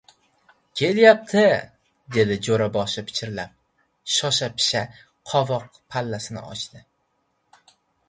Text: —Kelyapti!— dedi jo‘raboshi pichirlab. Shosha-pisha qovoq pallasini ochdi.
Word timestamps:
—Kelyapti!— 0.79 1.43
dedi 2.15 2.39
jo‘raboshi 2.49 3.05
pichirlab. 3.11 3.55
Shosha-pisha 4.17 4.85
qovoq 5.35 5.81
pallasini 5.97 6.49
ochdi. 6.53 6.87